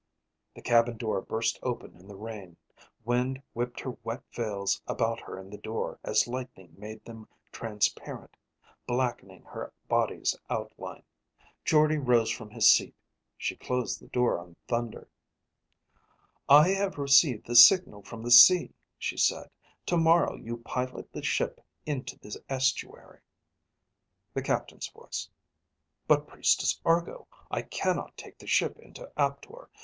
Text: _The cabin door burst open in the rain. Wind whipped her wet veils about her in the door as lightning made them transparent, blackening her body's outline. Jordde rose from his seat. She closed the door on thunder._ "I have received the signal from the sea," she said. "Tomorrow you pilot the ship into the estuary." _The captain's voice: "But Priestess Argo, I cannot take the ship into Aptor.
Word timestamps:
_The 0.55 0.63
cabin 0.63 0.97
door 0.97 1.21
burst 1.21 1.59
open 1.61 1.95
in 1.95 2.07
the 2.07 2.15
rain. 2.15 2.57
Wind 3.05 3.39
whipped 3.53 3.81
her 3.81 3.91
wet 4.03 4.23
veils 4.31 4.81
about 4.87 5.19
her 5.19 5.37
in 5.37 5.51
the 5.51 5.59
door 5.59 5.99
as 6.03 6.27
lightning 6.27 6.73
made 6.75 7.05
them 7.05 7.27
transparent, 7.51 8.35
blackening 8.87 9.43
her 9.43 9.71
body's 9.87 10.35
outline. 10.49 11.03
Jordde 11.63 11.99
rose 12.07 12.31
from 12.31 12.49
his 12.49 12.67
seat. 12.67 12.95
She 13.37 13.55
closed 13.55 13.99
the 14.01 14.07
door 14.07 14.39
on 14.39 14.55
thunder._ 14.67 15.05
"I 16.49 16.69
have 16.69 16.97
received 16.97 17.45
the 17.45 17.55
signal 17.55 18.01
from 18.01 18.23
the 18.23 18.31
sea," 18.31 18.73
she 18.97 19.17
said. 19.17 19.51
"Tomorrow 19.85 20.33
you 20.37 20.57
pilot 20.57 21.13
the 21.13 21.21
ship 21.21 21.61
into 21.85 22.17
the 22.17 22.43
estuary." 22.49 23.19
_The 24.35 24.43
captain's 24.43 24.87
voice: 24.87 25.29
"But 26.07 26.25
Priestess 26.25 26.81
Argo, 26.83 27.27
I 27.51 27.61
cannot 27.61 28.17
take 28.17 28.39
the 28.39 28.47
ship 28.47 28.79
into 28.79 29.11
Aptor. 29.15 29.69